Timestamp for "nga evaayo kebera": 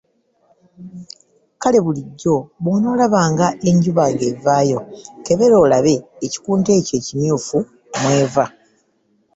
4.11-5.55